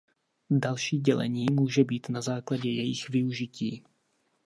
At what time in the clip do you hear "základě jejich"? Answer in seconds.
2.21-3.09